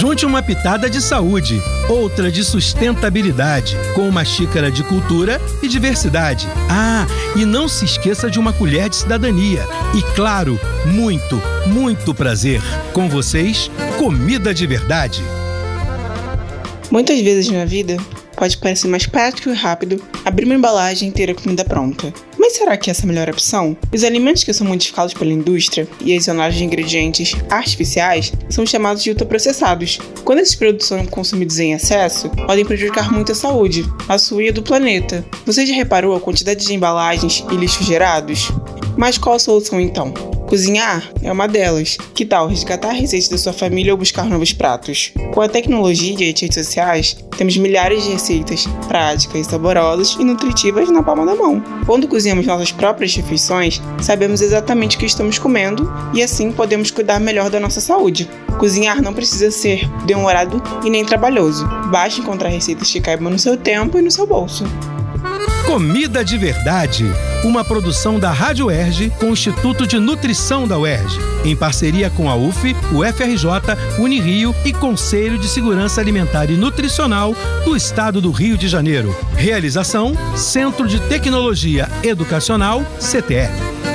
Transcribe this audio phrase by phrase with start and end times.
[0.00, 6.48] Junte uma pitada de saúde, outra de sustentabilidade, com uma xícara de cultura e diversidade.
[6.70, 7.06] Ah,
[7.36, 9.62] e não se esqueça de uma colher de cidadania.
[9.94, 12.62] E claro, muito, muito prazer.
[12.94, 15.22] Com vocês, comida de verdade.
[16.90, 17.98] Muitas vezes na vida,
[18.34, 22.10] pode parecer mais prático e rápido abrir uma embalagem e ter a comida pronta.
[22.50, 23.76] Mas será que essa é a melhor opção?
[23.94, 29.10] Os alimentos que são modificados pela indústria e adicionados de ingredientes artificiais são chamados de
[29.10, 30.00] ultraprocessados.
[30.24, 34.50] Quando esses produtos são consumidos em excesso, podem prejudicar muito a saúde, a sua e
[34.50, 35.24] do planeta.
[35.46, 38.48] Você já reparou a quantidade de embalagens e lixos gerados?
[38.96, 40.12] Mas qual a solução então?
[40.50, 41.96] Cozinhar é uma delas.
[42.12, 45.12] Que tal resgatar receitas da sua família ou buscar novos pratos?
[45.32, 50.90] Com a tecnologia e as redes sociais, temos milhares de receitas práticas, saborosas e nutritivas
[50.90, 51.62] na palma da mão.
[51.86, 57.20] Quando cozinhamos nossas próprias refeições, sabemos exatamente o que estamos comendo e assim podemos cuidar
[57.20, 58.28] melhor da nossa saúde.
[58.58, 61.64] Cozinhar não precisa ser demorado e nem trabalhoso.
[61.92, 64.64] Basta encontrar receitas que caibam no seu tempo e no seu bolso.
[65.64, 67.04] Comida de Verdade,
[67.44, 72.28] uma produção da Rádio Erge com o Instituto de Nutrição da UERJ, em parceria com
[72.28, 73.48] a UF, o FRJ,
[73.98, 79.16] Unirio e Conselho de Segurança Alimentar e Nutricional do Estado do Rio de Janeiro.
[79.34, 83.89] Realização: Centro de Tecnologia Educacional, CTE.